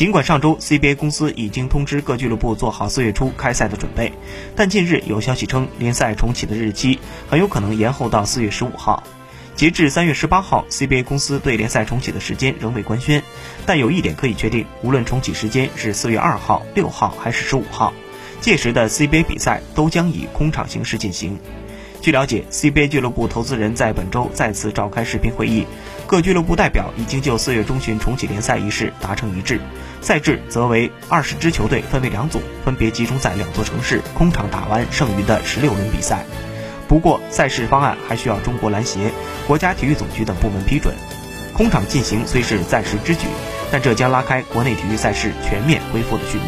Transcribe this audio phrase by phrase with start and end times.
[0.00, 4.10] 尽管上周 CBA 公司已经通知各俱乐部做好四月初开赛的准备，
[4.56, 9.02] 但近日有消息称联赛重启的日期很有可能延后到四月十五号。
[9.54, 13.22] 截至三月十八号，CBA 公司对联赛重启的时间仍未官宣，
[13.66, 17.92] 但有一点可以确定，无论重启时间是四月二号、六号还是十五号，
[18.40, 21.38] 届时的 CBA 比赛都将以空场形式进行。
[22.02, 25.66] 据了解，CBA 俱乐部投资人在本周再次召开视频会议，
[26.06, 29.60] 各俱乐部代表已经就四月中旬重启联赛一事达成一致。
[30.00, 36.24] 赛制则为二十支球队分为两组，分别集中在两座城市空场打完剩余的十六轮比赛。
[36.88, 39.12] 不过，赛事方案还需要中国篮协、
[39.46, 40.94] 国家体育总局等部门批准。
[41.52, 43.26] 空场进行虽是暂时之举，
[43.70, 46.44] 但这将拉开国内体育赛事全面恢复的序幕。